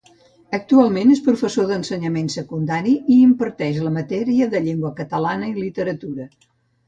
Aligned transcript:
Actualment 0.57 1.11
és 1.15 1.19
professor 1.25 1.67
d'ensenyament 1.71 2.31
secundari 2.35 2.95
i 3.15 3.19
imparteix 3.27 3.77
la 3.89 3.93
matèria 3.99 4.47
de 4.55 4.63
llengua 4.69 4.93
catalana 5.03 5.51
i 5.53 5.53
literatura. 5.61 6.27